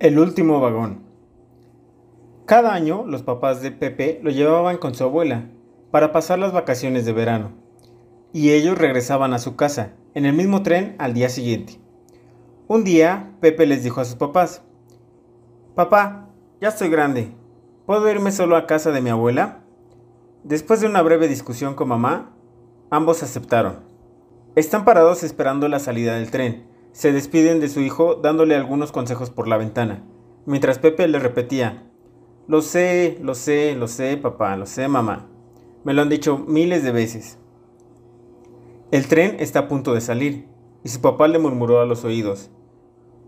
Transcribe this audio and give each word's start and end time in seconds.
El 0.00 0.18
último 0.18 0.60
vagón. 0.60 1.02
Cada 2.46 2.72
año 2.72 3.04
los 3.06 3.22
papás 3.22 3.60
de 3.60 3.70
Pepe 3.70 4.18
lo 4.22 4.30
llevaban 4.30 4.78
con 4.78 4.94
su 4.94 5.04
abuela 5.04 5.50
para 5.90 6.10
pasar 6.10 6.38
las 6.38 6.54
vacaciones 6.54 7.04
de 7.04 7.12
verano 7.12 7.50
y 8.32 8.52
ellos 8.52 8.78
regresaban 8.78 9.34
a 9.34 9.38
su 9.38 9.56
casa 9.56 9.92
en 10.14 10.24
el 10.24 10.32
mismo 10.32 10.62
tren 10.62 10.96
al 10.98 11.12
día 11.12 11.28
siguiente. 11.28 11.82
Un 12.66 12.82
día 12.82 13.36
Pepe 13.42 13.66
les 13.66 13.84
dijo 13.84 14.00
a 14.00 14.06
sus 14.06 14.14
papás, 14.14 14.62
Papá, 15.74 16.30
ya 16.62 16.68
estoy 16.68 16.88
grande, 16.88 17.34
¿puedo 17.84 18.10
irme 18.10 18.32
solo 18.32 18.56
a 18.56 18.66
casa 18.66 18.92
de 18.92 19.02
mi 19.02 19.10
abuela? 19.10 19.64
Después 20.44 20.80
de 20.80 20.86
una 20.86 21.02
breve 21.02 21.28
discusión 21.28 21.74
con 21.74 21.88
mamá, 21.88 22.34
ambos 22.88 23.22
aceptaron. 23.22 23.80
Están 24.54 24.86
parados 24.86 25.22
esperando 25.24 25.68
la 25.68 25.78
salida 25.78 26.14
del 26.14 26.30
tren 26.30 26.69
se 26.92 27.12
despiden 27.12 27.60
de 27.60 27.68
su 27.68 27.80
hijo 27.80 28.16
dándole 28.16 28.54
algunos 28.54 28.92
consejos 28.92 29.30
por 29.30 29.48
la 29.48 29.56
ventana, 29.56 30.04
mientras 30.46 30.78
Pepe 30.78 31.06
le 31.08 31.18
repetía, 31.18 31.90
Lo 32.48 32.62
sé, 32.62 33.18
lo 33.22 33.34
sé, 33.34 33.76
lo 33.76 33.88
sé, 33.88 34.16
papá, 34.16 34.56
lo 34.56 34.66
sé, 34.66 34.88
mamá. 34.88 35.28
Me 35.84 35.94
lo 35.94 36.02
han 36.02 36.08
dicho 36.08 36.38
miles 36.38 36.82
de 36.82 36.92
veces. 36.92 37.38
El 38.90 39.06
tren 39.06 39.36
está 39.38 39.60
a 39.60 39.68
punto 39.68 39.94
de 39.94 40.00
salir, 40.00 40.48
y 40.82 40.88
su 40.88 41.00
papá 41.00 41.28
le 41.28 41.38
murmuró 41.38 41.80
a 41.80 41.86
los 41.86 42.04
oídos, 42.04 42.50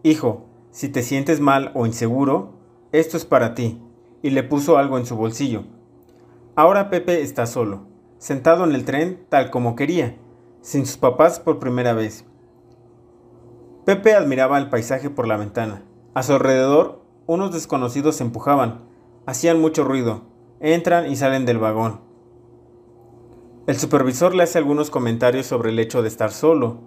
Hijo, 0.02 0.46
si 0.72 0.88
te 0.88 1.02
sientes 1.02 1.38
mal 1.38 1.70
o 1.74 1.86
inseguro, 1.86 2.54
esto 2.90 3.16
es 3.16 3.24
para 3.24 3.54
ti, 3.54 3.80
y 4.22 4.30
le 4.30 4.42
puso 4.42 4.76
algo 4.76 4.98
en 4.98 5.06
su 5.06 5.16
bolsillo. 5.16 5.62
Ahora 6.56 6.90
Pepe 6.90 7.22
está 7.22 7.46
solo, 7.46 7.86
sentado 8.18 8.64
en 8.64 8.74
el 8.74 8.84
tren 8.84 9.24
tal 9.28 9.50
como 9.50 9.76
quería, 9.76 10.16
sin 10.60 10.84
sus 10.84 10.96
papás 10.96 11.38
por 11.38 11.60
primera 11.60 11.92
vez. 11.92 12.24
Pepe 13.84 14.14
admiraba 14.14 14.58
el 14.58 14.70
paisaje 14.70 15.10
por 15.10 15.26
la 15.26 15.36
ventana. 15.36 15.82
A 16.14 16.22
su 16.22 16.34
alrededor, 16.34 17.02
unos 17.26 17.52
desconocidos 17.52 18.14
se 18.14 18.22
empujaban, 18.22 18.82
hacían 19.26 19.60
mucho 19.60 19.82
ruido, 19.82 20.22
entran 20.60 21.10
y 21.10 21.16
salen 21.16 21.46
del 21.46 21.58
vagón. 21.58 22.00
El 23.66 23.76
supervisor 23.76 24.36
le 24.36 24.44
hace 24.44 24.58
algunos 24.58 24.90
comentarios 24.90 25.46
sobre 25.46 25.70
el 25.70 25.80
hecho 25.80 26.00
de 26.00 26.08
estar 26.08 26.30
solo. 26.30 26.78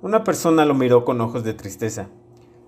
Una 0.00 0.22
persona 0.22 0.64
lo 0.64 0.74
miró 0.74 1.04
con 1.04 1.20
ojos 1.20 1.42
de 1.42 1.54
tristeza. 1.54 2.06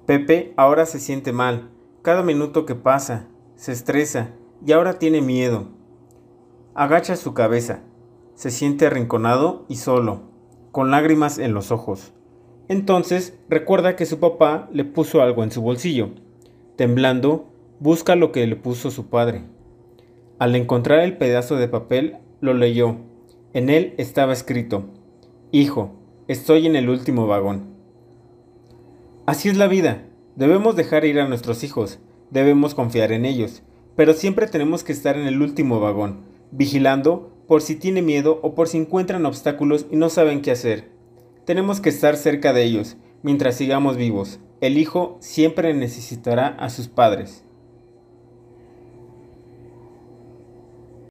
Pepe 0.04 0.52
ahora 0.56 0.84
se 0.86 0.98
siente 0.98 1.32
mal, 1.32 1.70
cada 2.02 2.24
minuto 2.24 2.66
que 2.66 2.74
pasa, 2.74 3.28
se 3.54 3.70
estresa 3.70 4.30
y 4.64 4.72
ahora 4.72 4.98
tiene 4.98 5.20
miedo. 5.20 5.68
Agacha 6.74 7.14
su 7.14 7.34
cabeza, 7.34 7.82
se 8.34 8.50
siente 8.50 8.86
arrinconado 8.86 9.64
y 9.68 9.76
solo, 9.76 10.22
con 10.72 10.90
lágrimas 10.90 11.38
en 11.38 11.54
los 11.54 11.70
ojos. 11.70 12.12
Entonces 12.68 13.38
recuerda 13.48 13.96
que 13.96 14.06
su 14.06 14.18
papá 14.18 14.68
le 14.72 14.84
puso 14.84 15.22
algo 15.22 15.44
en 15.44 15.50
su 15.50 15.62
bolsillo. 15.62 16.10
Temblando, 16.76 17.48
busca 17.80 18.16
lo 18.16 18.32
que 18.32 18.46
le 18.46 18.56
puso 18.56 18.90
su 18.90 19.06
padre. 19.06 19.44
Al 20.38 20.54
encontrar 20.56 21.00
el 21.00 21.16
pedazo 21.16 21.56
de 21.56 21.68
papel, 21.68 22.18
lo 22.40 22.54
leyó. 22.54 22.96
En 23.52 23.70
él 23.70 23.94
estaba 23.96 24.32
escrito, 24.32 24.84
Hijo, 25.52 25.92
estoy 26.28 26.66
en 26.66 26.76
el 26.76 26.88
último 26.88 27.26
vagón. 27.26 27.76
Así 29.26 29.48
es 29.48 29.56
la 29.56 29.68
vida. 29.68 30.02
Debemos 30.34 30.76
dejar 30.76 31.04
ir 31.04 31.18
a 31.18 31.28
nuestros 31.28 31.64
hijos, 31.64 31.98
debemos 32.30 32.74
confiar 32.74 33.12
en 33.12 33.24
ellos, 33.24 33.62
pero 33.96 34.12
siempre 34.12 34.46
tenemos 34.46 34.84
que 34.84 34.92
estar 34.92 35.16
en 35.16 35.26
el 35.26 35.40
último 35.40 35.80
vagón, 35.80 36.24
vigilando 36.50 37.32
por 37.48 37.62
si 37.62 37.76
tiene 37.76 38.02
miedo 38.02 38.38
o 38.42 38.54
por 38.54 38.68
si 38.68 38.76
encuentran 38.76 39.24
obstáculos 39.24 39.86
y 39.90 39.96
no 39.96 40.10
saben 40.10 40.42
qué 40.42 40.50
hacer. 40.50 40.95
Tenemos 41.46 41.80
que 41.80 41.90
estar 41.90 42.16
cerca 42.16 42.52
de 42.52 42.64
ellos 42.64 42.96
mientras 43.22 43.54
sigamos 43.54 43.96
vivos. 43.96 44.40
El 44.60 44.78
hijo 44.78 45.16
siempre 45.20 45.74
necesitará 45.74 46.48
a 46.48 46.70
sus 46.70 46.88
padres. 46.88 47.44